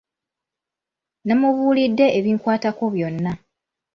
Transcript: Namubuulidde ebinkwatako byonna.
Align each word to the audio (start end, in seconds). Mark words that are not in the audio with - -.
Namubuulidde 1.27 2.05
ebinkwatako 2.17 2.85
byonna. 2.95 3.31